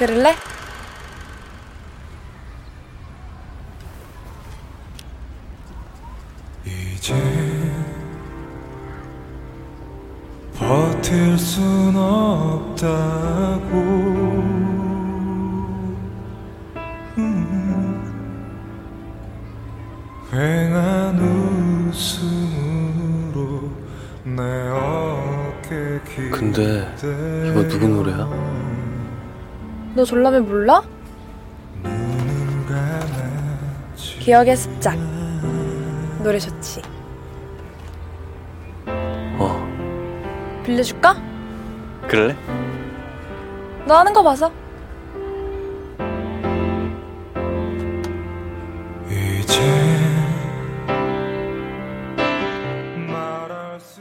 [0.00, 0.34] 들을래?
[6.64, 7.14] 이제
[10.54, 13.74] 버틸 순 없다고
[17.18, 18.02] 음.
[20.30, 21.18] 휑한
[21.90, 23.70] 웃음으로
[24.24, 24.40] 내
[24.70, 26.90] 어깨 근데
[27.50, 28.39] 이거 누구 노래야?
[29.94, 30.82] 너 졸라맨 몰라?
[34.20, 34.96] 기억의 습작.
[36.22, 36.82] 노래 좋지.
[39.38, 41.16] 어 빌려줄까?
[42.06, 42.36] 그래?
[43.86, 44.52] 너 하는 거 봐서.
[49.08, 49.60] 이제
[53.08, 54.00] 말할 수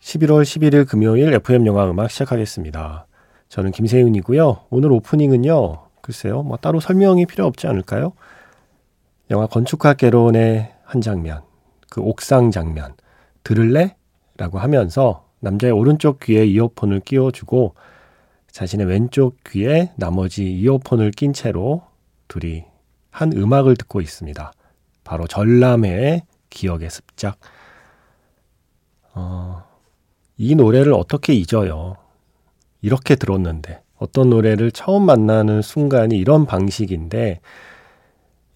[0.00, 3.06] 11월 11일 금요일 FM 영화 음악 시작하겠습니다.
[3.52, 4.64] 저는 김세윤이고요.
[4.70, 5.82] 오늘 오프닝은요.
[6.00, 6.42] 글쎄요.
[6.42, 8.14] 뭐 따로 설명이 필요 없지 않을까요?
[9.28, 11.42] 영화 건축학 개론의 한 장면,
[11.90, 12.94] 그 옥상 장면,
[13.44, 13.94] 들을래?
[14.38, 17.74] 라고 하면서 남자의 오른쪽 귀에 이어폰을 끼워주고
[18.50, 21.82] 자신의 왼쪽 귀에 나머지 이어폰을 낀 채로
[22.28, 22.64] 둘이
[23.10, 24.50] 한 음악을 듣고 있습니다.
[25.04, 27.36] 바로 전람회의 기억의 습작.
[29.12, 29.62] 어,
[30.38, 32.01] 이 노래를 어떻게 잊어요?
[32.82, 37.40] 이렇게 들었는데 어떤 노래를 처음 만나는 순간이 이런 방식인데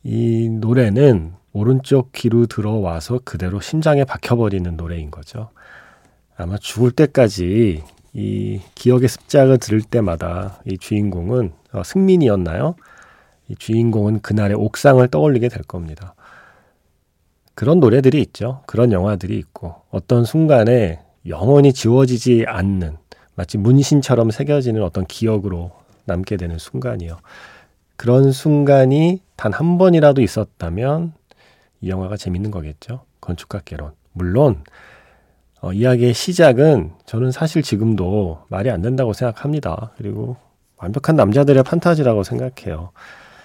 [0.02, 5.50] 이 노래는 오른쪽 귀로 들어와서 그대로 심장에 박혀버리는 노래인 거죠.
[6.36, 12.74] 아마 죽을 때까지 이 기억의 습작을 들을 때마다 이 주인공은 어, 승민이었나요?
[13.48, 16.14] 이 주인공은 그날의 옥상을 떠올리게 될 겁니다.
[17.54, 18.62] 그런 노래들이 있죠.
[18.66, 22.98] 그런 영화들이 있고 어떤 순간에 영원히 지워지지 않는
[23.36, 25.70] 마치 문신처럼 새겨지는 어떤 기억으로
[26.06, 27.18] 남게 되는 순간이요.
[27.96, 31.12] 그런 순간이 단 한 번이라도 있었다면
[31.80, 33.02] 이 영화가 재밌는 거겠죠.
[33.20, 33.92] 건축학 개론.
[34.12, 34.64] 물론
[35.60, 39.92] 어, 이야기의 시작은 저는 사실 지금도 말이 안 된다고 생각합니다.
[39.96, 40.36] 그리고
[40.78, 42.90] 완벽한 남자들의 판타지라고 생각해요.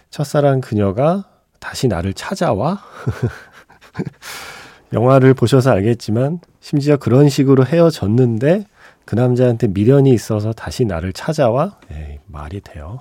[0.09, 1.25] 첫사랑 그녀가
[1.59, 2.81] 다시 나를 찾아와?
[4.93, 8.65] 영화를 보셔서 알겠지만 심지어 그런 식으로 헤어졌는데
[9.05, 11.79] 그 남자한테 미련이 있어서 다시 나를 찾아와?
[11.91, 12.99] 에이, 말이 돼요.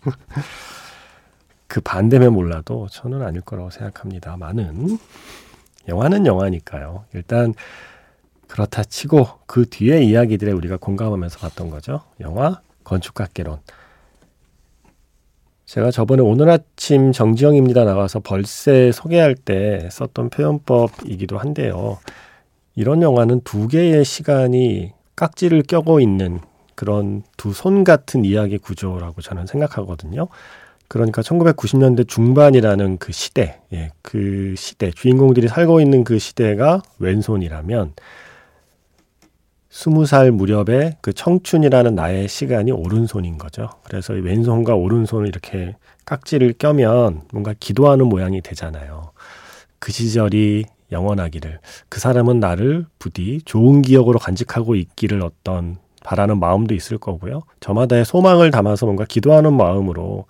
[1.66, 4.98] 그 반대면 몰라도 저는 아닐 거라고 생각합니다만은
[5.88, 7.04] 영화는 영화니까요.
[7.14, 7.54] 일단
[8.48, 12.02] 그렇다 치고 그 뒤에 이야기들에 우리가 공감하면서 봤던 거죠.
[12.20, 13.60] 영화 건축학개론.
[15.66, 21.98] 제가 저번에 오늘 아침 정지영입니다 나가서 벌새 소개할 때 썼던 표현법이기도 한데요.
[22.74, 26.40] 이런 영화는 두 개의 시간이 깍지를 껴고 있는
[26.74, 30.28] 그런 두 손 같은 이야기 구조라고 저는 생각하거든요.
[30.88, 37.92] 그러니까 1990년대 중반이라는 그 시대, 예, 그 시대, 주인공들이 살고 있는 그 시대가 왼손이라면,
[39.68, 43.68] 스무 살 무렵에 그 청춘이라는 나의 시간이 오른손인 거죠.
[43.84, 45.76] 그래서 이 왼손과 오른손을 이렇게
[46.06, 49.12] 깍지를 껴면 뭔가 기도하는 모양이 되잖아요.
[49.78, 56.98] 그 시절이 영원하기를, 그 사람은 나를 부디 좋은 기억으로 간직하고 있기를 어떤 바라는 마음도 있을
[56.98, 57.42] 거고요.
[57.60, 60.26] 저마다의 소망을 담아서 뭔가 기도하는 마음으로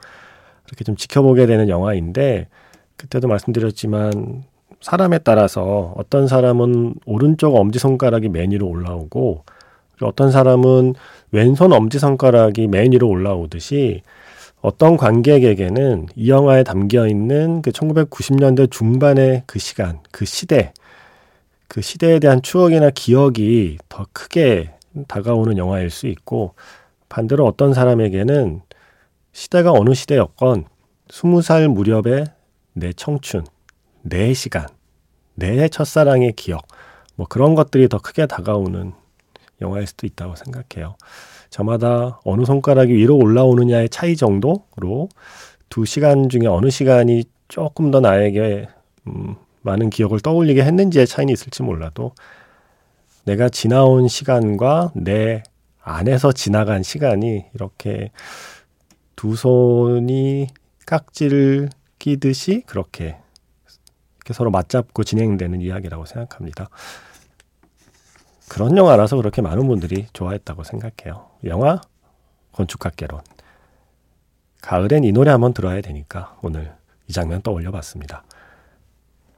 [0.66, 2.48] 이렇게 좀 지켜보게 되는 영화인데
[2.96, 4.44] 그때도 말씀드렸지만
[4.80, 9.44] 사람에 따라서 어떤 사람은 오른쪽 엄지손가락이 맨 위로 올라오고
[10.02, 10.94] 어떤 사람은
[11.32, 14.02] 왼손 엄지손가락이 맨 위로 올라오듯이
[14.60, 20.72] 어떤 관객에게는 이 영화에 담겨 있는 그 1990년대 중반의 그 시간, 그 시대,
[21.66, 24.72] 그 시대에 대한 추억이나 기억이 더 크게
[25.08, 26.54] 다가오는 영화일 수 있고
[27.08, 28.60] 반대로 어떤 사람에게는
[29.32, 30.64] 시대가 어느 시대였건
[31.08, 32.26] 스무 살 무렵의
[32.74, 33.44] 내 청춘,
[34.02, 34.66] 내 시간,
[35.34, 36.66] 내 첫사랑의 기억,
[37.14, 38.92] 뭐 그런 것들이 더 크게 다가오는
[39.60, 40.96] 영화일 수도 있다고 생각해요.
[41.50, 45.08] 저마다 어느 손가락이 위로 올라오느냐의 차이 정도로
[45.68, 48.68] 두 시간 중에 어느 시간이 조금 더 나에게
[49.08, 52.12] 음, 많은 기억을 떠올리게 했는지의 차이는 있을지 몰라도
[53.24, 55.42] 내가 지나온 시간과 내
[55.82, 58.10] 안에서 지나간 시간이 이렇게
[59.16, 60.48] 두 손이
[60.86, 61.68] 깍지를
[61.98, 63.16] 끼듯이 그렇게
[64.16, 66.68] 이렇게 서로 맞잡고 진행되는 이야기라고 생각합니다.
[68.50, 71.26] 그런 영화라서 그렇게 많은 분들이 좋아했다고 생각해요.
[71.44, 71.80] 영화
[72.50, 73.20] 건축학개론.
[74.60, 76.72] 가을엔 이 노래 한번 들어야 되니까 오늘
[77.06, 78.24] 이 장면 떠올려 봤습니다.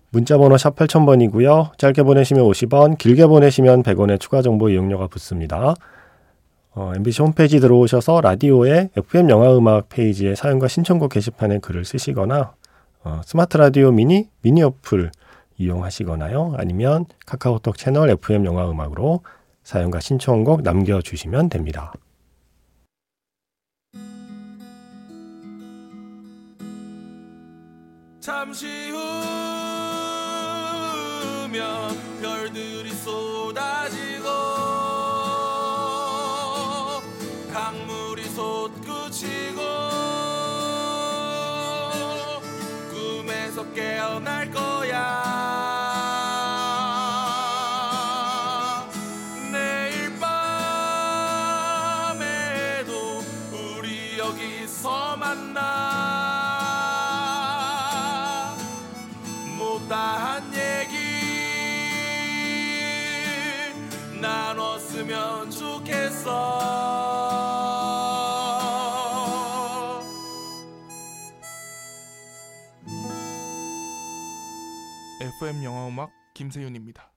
[0.09, 1.77] 문자 번호 샵 8000번이고요.
[1.77, 5.75] 짧게 보내시면 50원, 길게 보내시면 100원의 추가 정보 이용료가 붙습니다.
[6.71, 12.55] 어, MBC 홈페이지 들어오셔서 라디오에 FM 영화 음악 페이지에 사연과 신청곡 게시판에 글을 쓰시거나
[13.05, 15.11] 어, 스마트 라디오 미니 미니 어플
[15.59, 16.55] 이용하시거나요.
[16.57, 19.23] 아니면 카카오톡 채널 FM 영화 음악으로
[19.63, 21.93] 사연과 신청곡 남겨주시면 됩니다.
[28.21, 28.91] 잠시
[31.41, 31.61] 후면
[32.21, 34.29] 별들이 쏟아지고
[37.53, 39.61] 강물이 솟구치고
[42.91, 45.32] 꿈에서 깨어날 거야
[75.43, 77.11] FM 영화음악 김세윤입니다.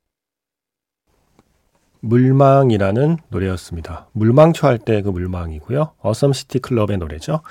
[2.00, 4.08] 물망이라는 노래였습니다.
[4.14, 5.92] 물망초 할 때 그 물망이고요.
[6.02, 7.42] 어썸시티 클럽의 노래죠.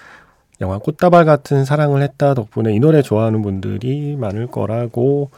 [0.60, 5.30] 영화 꽃다발 같은 사랑을 했다 덕분에 이 노래 좋아하는 분들이 많을 거라고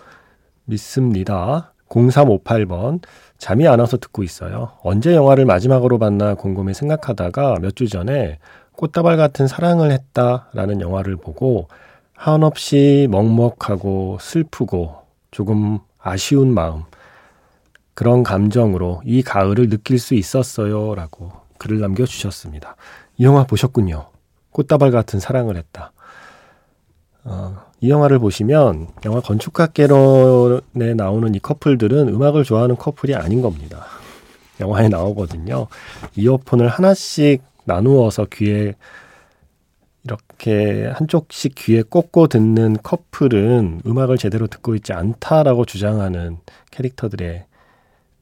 [0.64, 1.74] 믿습니다.
[1.90, 3.02] 0358번
[3.36, 4.72] 잠이 안 와서 듣고 있어요.
[4.82, 8.38] 언제 영화를 마지막으로 봤나 궁금해 생각하다가 몇 주 전에
[8.72, 11.68] 꽃다발 같은 사랑을 했다라는 영화를 보고
[12.14, 15.04] 한없이 먹먹하고 슬프고
[15.36, 16.84] 조금 아쉬운 마음
[17.92, 22.74] 그런 감정으로 이 가을을 느낄 수 있었어요 라고 글을 남겨주셨습니다.
[23.18, 24.06] 이 영화 보셨군요.
[24.52, 25.92] 꽃다발 같은 사랑을 했다.
[27.24, 33.84] 어, 이 영화를 보시면 영화 건축학개론에 나오는 이 커플들은 음악을 좋아하는 커플이 아닌 겁니다.
[34.58, 35.66] 영화에 나오거든요.
[36.16, 38.72] 이어폰을 하나씩 나누어서 귀에
[40.06, 46.38] 이렇게 한쪽씩 귀에 꽂고 듣는 커플은 음악을 제대로 듣고 있지 않다라고 주장하는
[46.70, 47.44] 캐릭터들의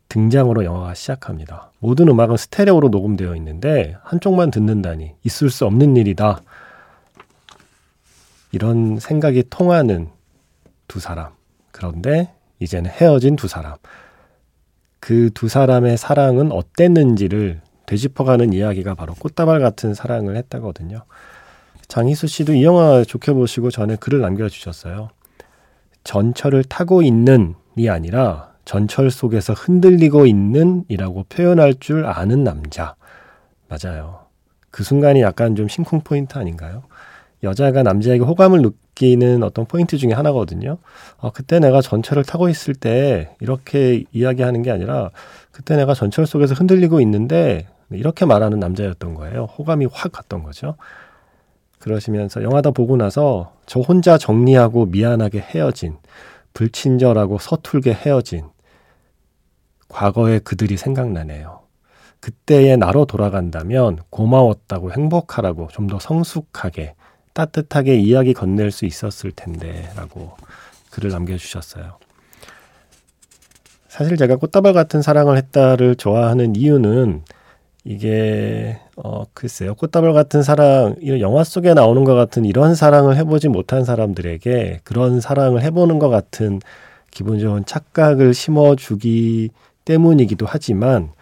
[0.08, 1.72] 등장으로 영화가 시작합니다.
[1.80, 6.40] 모든 음악은 스테레오로 녹음되어 있는데 한쪽만 듣는다니 있을 수 없는 일이다.
[8.52, 10.08] 이런 생각이 통하는
[10.88, 11.32] 두 사람.
[11.70, 13.74] 그런데 이제는 헤어진 두 사람.
[15.00, 21.02] 그 두 사람의 사랑은 어땠는지를 되짚어가는 이야기가 바로 꽃다발 같은 사랑을 했다거든요.
[21.88, 25.10] 장희수 씨도 이 영화 좋게 보시고 전에 글을 남겨주셨어요.
[26.04, 32.94] 전철을 타고 있는이 아니라 전철 속에서 흔들리고 있는이라고 표현할 줄 아는 남자.
[33.68, 34.26] 맞아요.
[34.70, 36.82] 그 순간이 약간 좀 심쿵 포인트 아닌가요?
[37.42, 40.78] 여자가 남자에게 호감을 느끼는 어떤 포인트 중에 하나거든요.
[41.18, 45.10] 어, 그때 내가 전철을 타고 있을 때 이렇게 이야기하는 게 아니라
[45.52, 49.44] 그때 내가 전철 속에서 흔들리고 있는데 이렇게 말하는 남자였던 거예요.
[49.44, 50.76] 호감이 확 갔던 거죠.
[51.84, 55.98] 그러시면서 영화 다 보고 나서 저 혼자 정리하고 미안하게 헤어진
[56.54, 58.46] 불친절하고 서툴게 헤어진
[59.88, 61.60] 과거의 그들이 생각나네요.
[62.20, 66.94] 그때의 나로 돌아간다면 고마웠다고 행복하라고 좀 더 성숙하게
[67.34, 70.34] 따뜻하게 이야기 건넬 수 있었을 텐데 라고
[70.90, 71.98] 글을 남겨주셨어요.
[73.88, 77.24] 사실 제가 꽃다발 같은 사랑을 했다를 좋아하는 이유는
[77.84, 83.48] 이게 어 글쎄요 꽃다발 같은 사랑 이런 영화 속에 나오는 것 같은 이런 사랑을 해보지
[83.48, 86.60] 못한 사람들에게 그런 사랑을 해보는 것 같은
[87.10, 89.50] 좋은 착각을 심어주기
[89.84, 91.12] 때문이기도 하지만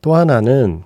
[0.00, 0.82] 또 하나는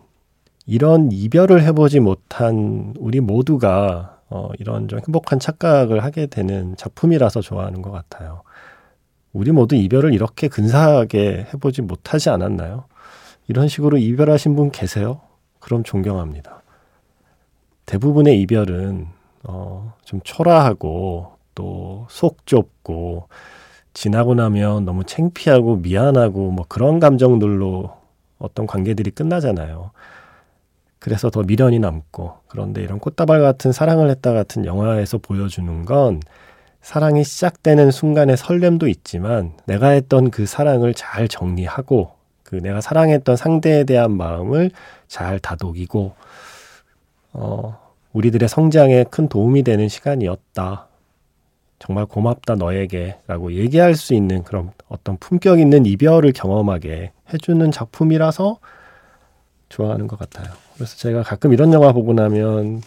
[0.66, 7.82] 이런 이별을 해보지 못한 우리 모두가 어, 이런 좀 행복한 착각을 하게 되는 작품이라서 좋아하는
[7.82, 8.42] 것 같아요.
[9.32, 12.84] 우리 모두 이별을 이렇게 근사하게 해보지 못하지 않았나요?
[13.46, 15.20] 이런 식으로 이별하신 분 계세요?
[15.60, 16.62] 그럼 존경합니다.
[17.86, 19.08] 대부분의 이별은
[19.44, 23.28] 어, 좀 초라하고 또 속 좁고
[23.92, 27.90] 지나고 나면 너무 창피하고 미안하고 뭐 그런 감정들로
[28.38, 29.92] 어떤 관계들이 끝나잖아요.
[30.98, 36.20] 그래서 더 미련이 남고 그런데 이런 꽃다발 같은 사랑을 했다 같은 영화에서 보여주는 건
[36.80, 42.12] 사랑이 시작되는 순간의 설렘도 있지만 내가 했던 그 사랑을 잘 정리하고
[42.44, 44.70] 그 내가 사랑했던 상대에 대한 마음을
[45.08, 46.14] 잘 다독이고
[47.32, 47.78] 어
[48.12, 50.86] 우리들의 성장에 큰 도움이 되는 시간이었다.
[51.80, 58.58] 정말 고맙다 너에게 라고 얘기할 수 있는 그런 어떤 품격 있는 이별을 경험하게 해주는 작품이라서
[59.68, 60.54] 좋아하는 것 같아요.
[60.74, 62.82] 그래서 제가 가끔 이런 영화 보고 나면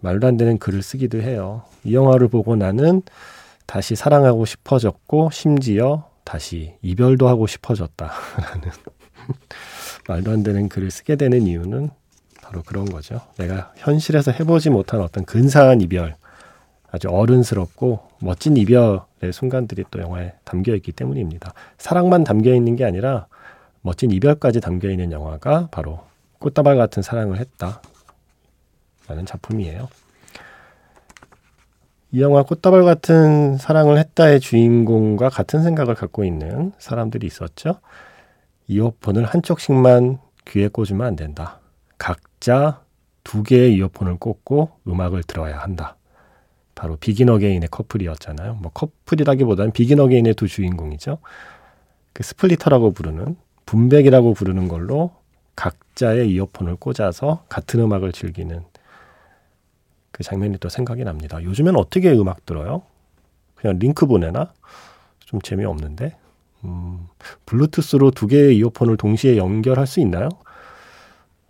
[0.00, 1.62] 말도 안 되는 글을 쓰기도 해요.
[1.84, 3.02] 이 영화를 보고 나는
[3.66, 8.70] 다시 사랑하고 싶어졌고 심지어 다시 이별도 하고 싶어졌다라는
[10.08, 11.88] 말도 안 되는 글을 쓰게 되는 이유는
[12.42, 13.20] 바로 그런 거죠.
[13.38, 16.16] 내가 현실에서 해보지 못한 어떤 근사한 이별,
[16.90, 21.54] 아주 어른스럽고 멋진 이별의 순간들이 또 영화에 담겨 있기 때문입니다.
[21.78, 23.28] 사랑만 담겨 있는 게 아니라
[23.82, 26.00] 멋진 이별까지 담겨 있는 영화가 바로
[26.40, 27.80] 꽃다발 같은 사랑을 했다.
[29.06, 29.88] 라는 작품이에요.
[32.16, 37.78] 이 영화 꽃다발 같은 사랑을 했다의 주인공과 같은 생각을 갖고 있는 사람들이 있었죠.
[38.68, 41.60] 이어폰을 한쪽씩만 귀에 꽂으면 안 된다.
[41.98, 42.80] 각자
[43.22, 45.96] 두 개의 이어폰을 꽂고 음악을 들어야 한다.
[46.74, 48.54] 바로 Begin Again의 커플이었잖아요.
[48.62, 51.18] 뭐 커플이라기보다는 Begin Again의 두 주인공이죠.
[52.14, 55.10] 그 splitter라고 부르는 분배기라고 부르는 걸로
[55.54, 58.64] 각자의 이어폰을 꽂아서 같은 음악을 즐기는
[60.16, 61.42] 그 장면이 또 생각이 납니다.
[61.42, 62.80] 요즘엔 어떻게 음악 들어요?
[63.54, 64.50] 그냥 링크 보내나?
[65.18, 66.16] 좀 재미없는데.
[66.64, 67.06] 음,
[67.44, 70.30] 블루투스로 두 개의 이어폰을 동시에 연결할 수 있나요?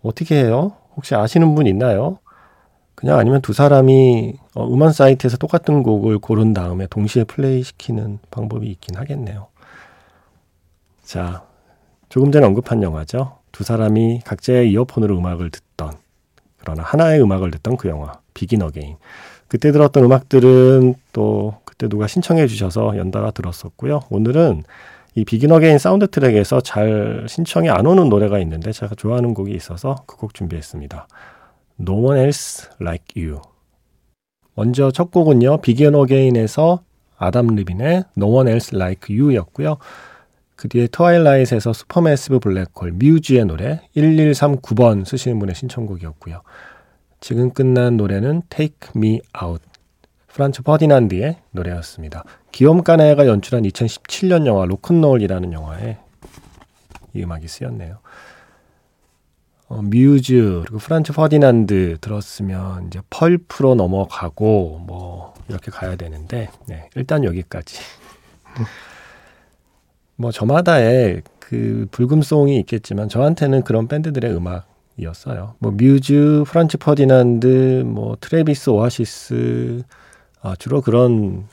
[0.01, 0.73] 어떻게 해요?
[0.97, 2.17] 혹시 아시는 분 있나요?
[2.93, 8.67] 그냥 아니면 두 사람이 어, 음원 사이트에서 똑같은 곡을 고른 다음에 동시에 플레이 시키는 방법이
[8.67, 9.47] 있긴 하겠네요.
[11.03, 11.45] 자,
[12.09, 13.37] 조금 전에 언급한 영화죠.
[13.53, 15.93] 두 사람이 각자의 이어폰으로 음악을 듣던
[16.67, 18.97] 그러나 하나의 음악을 듣던 그 영화 Begin Again.
[19.47, 24.01] 그때 들었던 음악들은 또 그때 누가 신청해 주셔서 연달아 들었었고요.
[24.09, 24.63] 오늘은
[25.15, 30.03] 이 Begin Again 사운드 트랙에서 잘 신청이 안 오는 노래가 있는데 제가 좋아하는 곡이 있어서
[30.05, 31.07] 그 곡 준비했습니다.
[31.79, 33.41] No One Else Like You.
[34.55, 35.61] 먼저 첫 곡은요.
[35.61, 36.81] Begin Again에서
[37.17, 39.77] 아담 르빈의 No One Else Like You였고요.
[40.57, 46.41] 그 뒤에 Twilight에서 Supermassive Black Hole 뮤즈의 노래 1139번 쓰시는 분의 신청곡이었고요.
[47.19, 49.63] 지금 끝난 노래는 Take Me Out
[50.27, 52.23] 프란츠 퍼디난드의 노래였습니다.
[52.51, 55.97] 기욤 까네가 연출한 2017년 영화 로큰롤이라는 영화에
[57.13, 57.99] 이 음악이 쓰였네요.
[59.69, 67.23] 어, 뮤즈 그리고 프란츠 퍼디난드 들었으면 이제 펄프로 넘어가고 뭐 이렇게 가야 되는데 네, 일단
[67.23, 67.79] 여기까지.
[70.17, 75.55] 뭐 저마다의 그 불금송이 있겠지만 저한테는 그런 밴드들의 음악이었어요.
[75.59, 79.83] 뭐 뮤즈, 프란츠 퍼디난드, 뭐 트레비스 오아시스
[80.41, 81.45] 아, 주로 그런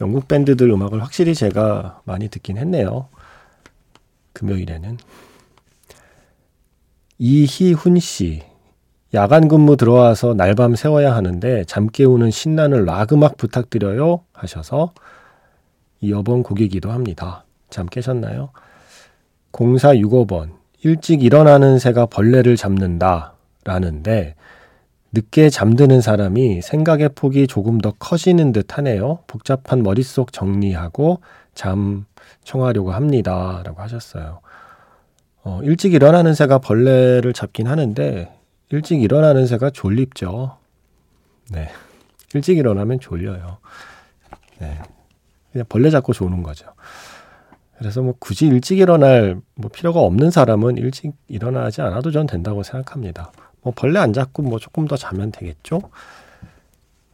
[0.00, 3.08] 영국 밴드들 음악을 확실히 제가 많이 듣긴 했네요.
[4.32, 4.98] 금요일에는
[7.18, 8.42] 이희훈 씨
[9.14, 14.92] 야간 근무 들어와서 날밤 세워야 하는데 잠 깨우는 신나는 락 음악 부탁드려요 하셔서
[16.00, 17.45] 이어본 곡이기도 합니다.
[17.70, 18.50] 잠 깨셨나요?
[19.52, 20.50] 0465번
[20.82, 24.34] 일찍 일어나는 새가 벌레를 잡는다 라는데
[25.12, 29.20] 늦게 잠드는 사람이 생각의 폭이 조금 더 커지는 듯 하네요.
[29.26, 31.20] 복잡한 머릿속 정리하고
[31.54, 32.04] 잠
[32.44, 33.62] 청하려고 합니다.
[33.64, 34.40] 라고 하셨어요.
[35.42, 38.32] 어, 일찍 일어나는 새가 벌레를 잡긴 하는데
[38.70, 40.58] 일찍 일어나는 새가 졸립죠.
[41.50, 41.68] 네.
[42.34, 43.58] 일찍 일어나면 졸려요.
[44.58, 44.78] 네.
[45.52, 46.66] 그냥 벌레 잡고 조는 거죠.
[47.78, 53.32] 그래서 뭐 굳이 일찍 일어날 뭐 필요가 없는 사람은 일찍 일어나지 않아도 전 된다고 생각합니다.
[53.62, 55.80] 뭐 벌레 안 잡고 뭐 조금 더 자면 되겠죠.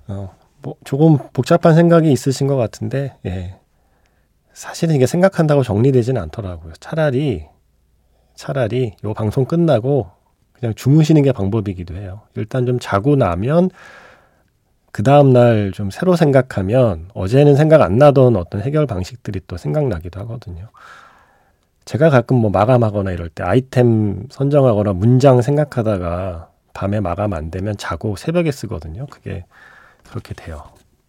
[0.08, 3.56] 어, 뭐 조금 복잡한 생각이 있으신 것 같은데, 예.
[4.52, 6.74] 사실은 이게 생각한다고 정리되지는 않더라고요.
[6.78, 7.46] 차라리,
[8.34, 10.10] 차라리 요 방송 끝나고
[10.52, 12.20] 그냥 주무시는 게 방법이기도 해요.
[12.36, 13.70] 일단 좀 자고 나면
[14.92, 20.68] 그 다음날 좀 새로 생각하면 어제는 생각 안 나던 어떤 해결 방식들이 또 생각나기도 하거든요.
[21.86, 28.16] 제가 가끔 뭐 마감하거나 이럴 때 아이템 선정하거나 문장 생각하다가 밤에 마감 안 되면 자고
[28.16, 29.06] 새벽에 쓰거든요.
[29.06, 29.44] 그게
[30.08, 30.62] 그렇게 돼요.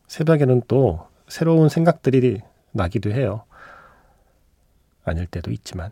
[0.07, 3.43] 새벽에는 또 새로운 생각들이 나기도 해요.
[5.03, 5.91] 아닐 때도 있지만.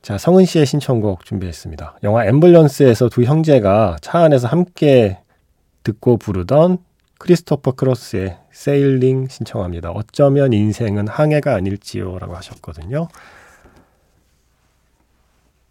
[0.00, 1.98] 자, 성은 씨의 신청곡 준비했습니다.
[2.04, 5.18] 영화 앰뷸런스에서 두 형제가 차 안에서 함께
[5.88, 6.78] 듣고 부르던
[7.18, 9.90] 크리스토퍼 크로스의 세일링 신청합니다.
[9.90, 13.08] 어쩌면 인생은 항해가 아닐지요 라고 하셨거든요.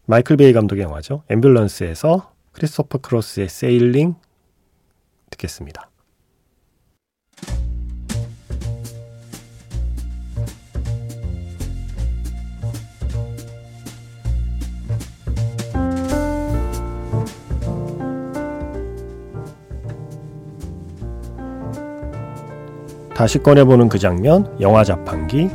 [0.06, 1.24] 마이클 베이 감독의 영화죠.
[1.30, 4.16] 앰뷸런스에서 크리스토퍼 크로스의 세일링
[5.30, 5.90] 듣겠습니다.
[23.18, 25.50] 다시 꺼내보는 그 장면, 영화 자판기,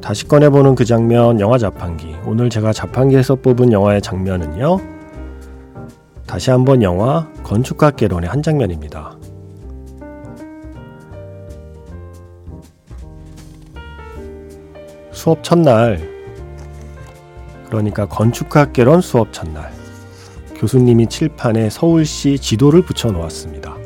[0.00, 2.16] 다시 꺼내보는 그 장면 영화 자판기.
[2.24, 4.78] 오늘 제가 자판기에서 뽑은 영화의 장면은요.
[6.26, 9.18] 다시 한번 영화 건축학 개론의 한 장면입니다.
[15.20, 16.00] 수업 첫날,
[17.66, 19.70] 그러니까 건축학개론 수업 첫날,
[20.56, 23.76] 교수님이 칠판에 서울시 지도를 붙여 놓았습니다.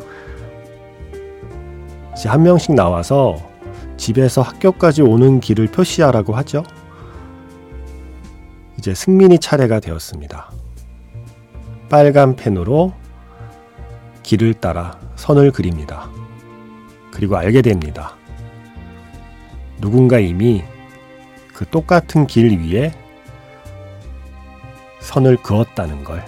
[2.17, 3.37] 이제 한 명씩 나와서
[3.97, 6.63] 집에서 학교까지 오는 길을 표시하라고 하죠.
[8.79, 10.53] 이제 승민이 차례가 되었습니다.
[11.89, 12.93] 빨간 펜으로
[14.23, 16.09] 길을 따라 선을 그립니다.
[17.11, 18.15] 그리고 알게 됩니다.
[19.81, 20.63] 누군가 이미
[21.55, 22.93] 그 똑같은 길 위에
[25.01, 26.25] 선을 그었다는 걸.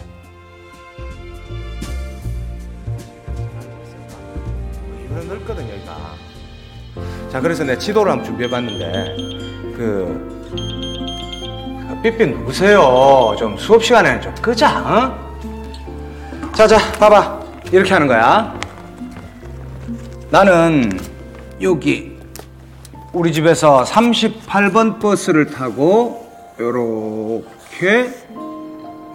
[5.29, 5.97] 넓거든 여기가.
[7.31, 9.17] 자 그래서 내 지도를 한번 준비해봤는데
[9.77, 10.47] 그,
[11.89, 13.35] 그 삐삐 누구세요?
[13.39, 14.81] 좀 수업 시간에는 좀 끄자.
[14.81, 15.27] 어?
[16.55, 17.41] 자 자 봐봐
[17.73, 18.59] 이렇게 하는 거야.
[20.31, 20.99] 나는
[21.61, 22.16] 여기
[23.17, 26.31] 우리 집에서 38번 버스를 타고
[26.61, 28.13] 요렇게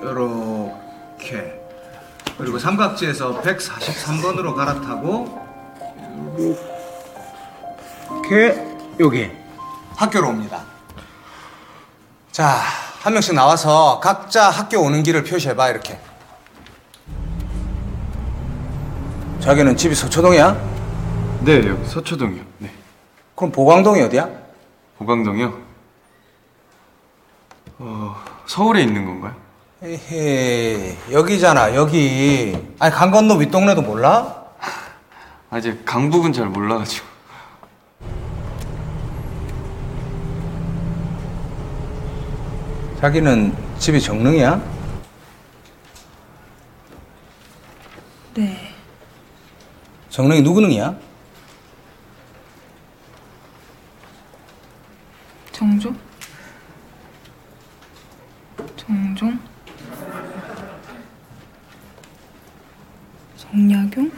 [0.02, 1.62] 요렇게
[2.36, 5.40] 그리고 삼각지에서 143번으로 갈아타고
[8.10, 9.30] 이렇게 여기
[9.96, 10.64] 학교로 옵니다.
[12.32, 12.56] 자,
[13.02, 16.00] 한 명씩 나와서 각자 학교 오는 길을 표시해봐 이렇게.
[19.42, 20.60] 자기는 집이 서초동이야?
[21.42, 22.44] 네, 여기 서초동이요.
[22.58, 22.81] 네.
[23.42, 24.30] 그럼 보광동이 어디야?
[25.00, 25.52] 보강동이요?
[27.80, 29.34] 어, 서울에 있는 건가요?
[29.82, 32.56] 에헤, 여기잖아 여기.
[32.78, 34.46] 아니 강 건너 윗동네도 몰라?
[35.50, 37.04] 아직 강북은 잘 몰라가지고.
[43.00, 44.62] 자기는 집이 정릉이야?
[48.36, 48.76] 네.
[50.12, 50.96] 정릉이 누구 능이야?
[55.62, 55.96] 정종?
[58.76, 59.38] 정종?
[63.38, 64.12] 정약용?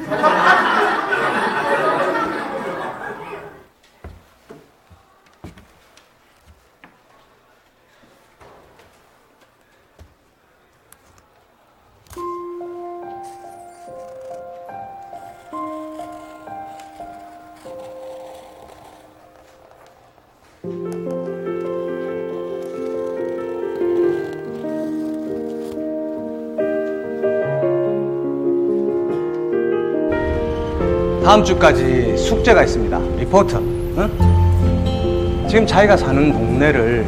[31.34, 33.00] 다음 주까지 숙제가 있습니다.
[33.18, 33.56] 리포트.
[33.56, 35.48] 응?
[35.50, 37.08] 지금 자기가 사는 동네를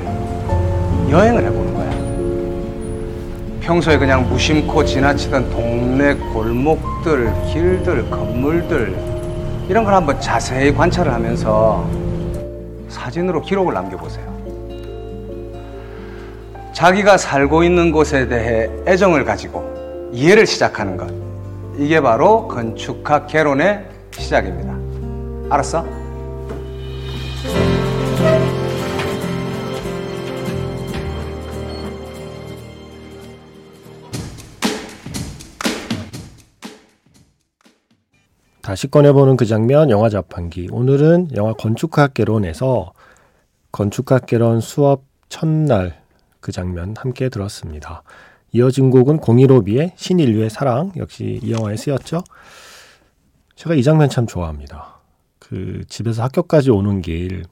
[1.12, 1.92] 여행을 해보는 거야.
[3.62, 8.98] 평소에 그냥 무심코 지나치던 동네 골목들, 길들, 건물들
[9.70, 11.88] 이런 걸 한번 자세히 관찰을 하면서
[12.90, 14.26] 사진으로 기록을 남겨보세요.
[16.74, 21.14] 자기가 살고 있는 곳에 대해 애정을 가지고 이해를 시작하는 것.
[21.78, 24.74] 이게 바로 건축학 개론의 시작입니다.
[25.50, 25.86] 알았어?
[38.62, 40.70] 다시 꺼내보는 그 장면 영화 자판기.
[40.72, 42.94] 오늘은 영화 건축학개론에서
[43.72, 46.02] 건축학개론 수업 첫날
[46.40, 48.02] 그 장면 함께 들었습니다.
[48.54, 52.24] 이어진 곡은 015B의 신인류의 사랑 역시 이 영화에 쓰였죠.
[53.56, 55.00] 제가 이 장면 참 좋아합니다.
[55.40, 57.46] 그 집에서 학교까지 오는 길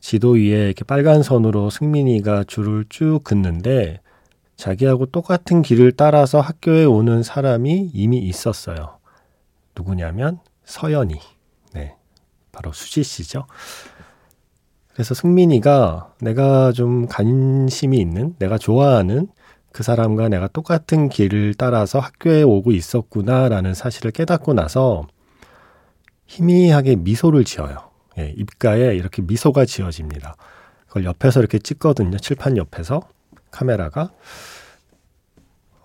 [0.00, 4.00] 지도 위에 이렇게 빨간 선으로 승민이가 줄을 쭉 긋는데
[4.56, 8.98] 자기하고 똑같은 길을 따라서 학교에 오는 사람이 이미 있었어요.
[9.74, 11.14] 누구냐면 서연이.
[11.72, 11.96] 네.
[12.52, 13.46] 바로 수지 씨죠.
[14.92, 19.26] 그래서 승민이가 내가 좀 관심이 있는, 내가 좋아하는
[19.74, 25.08] 그 사람과 내가 똑같은 길을 따라서 학교에 오고 있었구나라는 사실을 깨닫고 나서
[26.26, 27.90] 희미하게 미소를 지어요.
[28.16, 30.36] 예, 입가에 이렇게 미소가 지어집니다.
[30.86, 32.18] 그걸 옆에서 이렇게 찍거든요.
[32.18, 33.02] 칠판 옆에서
[33.50, 34.12] 카메라가.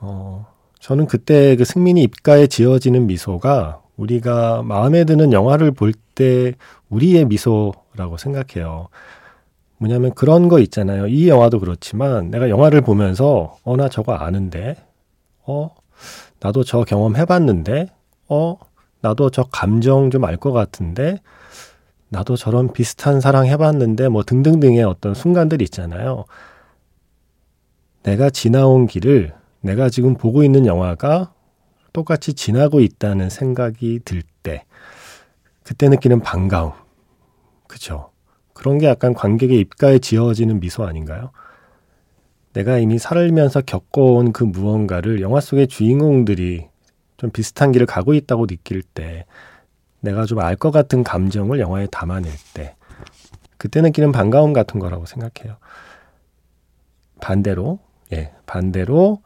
[0.02, 0.45] 어,
[0.80, 6.54] 저는 그때 그 승민이 입가에 지어지는 미소가 우리가 마음에 드는 영화를 볼 때
[6.89, 8.89] 우리의 미소라고 생각해요.
[9.80, 11.08] 뭐냐면 그런 거 있잖아요.
[11.08, 14.76] 이 영화도 그렇지만 내가 영화를 보면서 어, 나 저거 아는데,
[15.46, 15.74] 어,
[16.42, 17.88] 나도 저 경험 해봤는데,
[18.30, 18.58] 어,
[19.02, 21.20] 나도 저 감정 좀 알 것 같은데,
[22.10, 26.26] 나도 저런 비슷한 사랑 해봤는데, 뭐 등등등의 어떤 순간들 있잖아요.
[28.04, 31.34] 내가 지나온 길을 내가 지금 보고 있는 영화가
[31.94, 34.65] 똑같이 지나고 있다는 생각이 들 때,
[35.63, 36.74] 그때 느끼는 반가움.
[37.68, 38.10] 그쵸?
[38.60, 41.32] 그런 게 약간 관객의 입가에 지어지는 미소 아닌가요?
[42.52, 46.67] 내가 이미 살면서 겪어온 그 무언가를 영화 속의 주인공들이
[47.15, 49.26] 좀 비슷한 길을 가고 있다고 느낄 때,
[50.02, 52.76] 내가 좀 알 것 같은 감정을 영화에 담아낼 때,
[53.58, 55.56] 그때 느끼는 반가움 같은 거라고 생각해요.
[57.22, 57.80] 반대로,
[58.12, 59.22] 예, 반대로,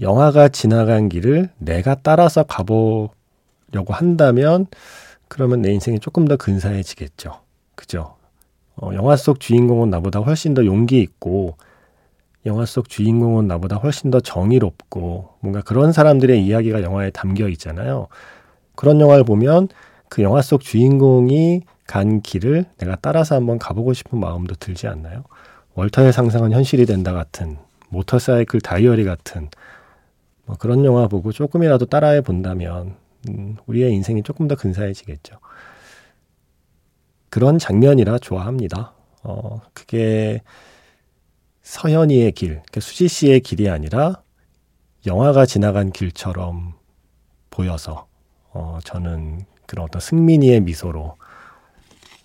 [0.00, 4.68] 영화가 지나간 길을 내가 따라서 가보려고 한다면,
[5.28, 7.44] 그러면 내 인생이 조금 더 근사해지겠죠.
[7.86, 8.16] 그죠?
[8.76, 11.56] 어, 영화 속 주인공은 나보다 훨씬 더 용기 있고,
[12.44, 18.08] 영화 속 주인공은 나보다 훨씬 더 정의롭고, 뭔가 그런 사람들의 이야기가 영화에 담겨 있잖아요.
[18.74, 19.68] 그런 영화를 보면
[20.08, 25.24] 그 영화 속 주인공이 간 길을 내가 따라서 한번 가보고 싶은 마음도 들지 않나요?
[25.74, 27.56] 월터의 상상은 현실이 된다 같은,
[27.88, 29.48] 모터사이클 다이어리 같은,
[30.44, 32.96] 뭐 그런 영화 보고 조금이라도 따라해 본다면,
[33.28, 35.36] 음, 우리의 인생이 조금 더 근사해지겠죠.
[37.36, 38.94] 그런 장면이라 좋아합니다.
[39.22, 40.40] 어, 그게
[41.60, 44.22] 서현이의 길, 그러니까 수지 씨의 길이 아니라
[45.04, 46.72] 영화가 지나간 길처럼
[47.50, 48.06] 보여서
[48.54, 51.16] 어, 저는 그런 어떤 승민이의 미소로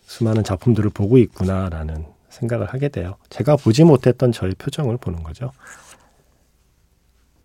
[0.04, 3.18] 수많은 작품들을 보고 있구나라는 생각을 하게 돼요.
[3.28, 5.52] 제가 보지 못했던 저의 표정을 보는 거죠.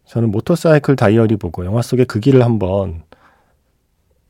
[0.05, 3.03] 저는 모터사이클 다이어리 보고 영화 속의 그 길을 한번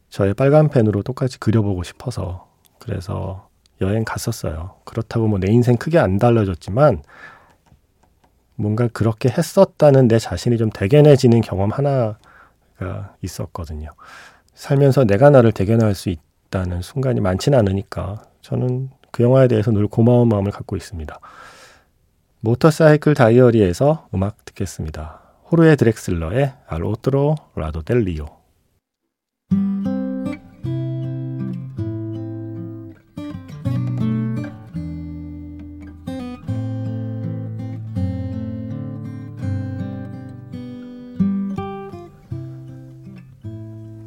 [0.09, 2.45] 저의 빨간 펜으로 똑같이 그려보고 싶어서
[2.79, 3.49] 그래서
[3.81, 4.77] 여행 갔었어요.
[4.85, 7.03] 그렇다고 뭐 내 인생 크게 안 달라졌지만
[8.55, 12.19] 뭔가 그렇게 했었다는 내 자신이 좀 대견해지는 경험 하나가
[13.23, 13.91] 있었거든요.
[14.55, 20.29] 살면서 내가 나를 대견할 수 있다는 순간이 많지는 않으니까 저는 그 영화에 대해서 늘 고마운
[20.29, 21.19] 마음을 갖고 있습니다.
[22.41, 25.21] 모터사이클 다이어리에서 음악 듣겠습니다.
[25.51, 28.27] 호르에 드렉슬러의 알오트로 라도 델리오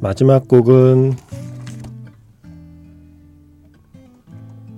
[0.00, 1.12] 마지막 곡은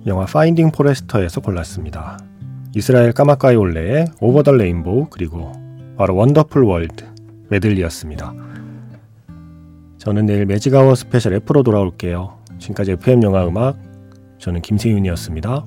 [0.05, 2.19] 영화 Finding Forrester에서 골랐습니다.
[2.75, 5.53] 이스라엘 카마카위올레의 Over the Rainbow 그리고
[5.97, 7.05] What a Wonderful World
[7.49, 8.33] 메들리였습니다.
[9.97, 12.37] 저는 내일 매직아워 스페셜 F로 돌아올게요.
[12.59, 13.77] 지금까지 FM 영화 음악
[14.39, 15.63] 저는 김세윤이었습니다.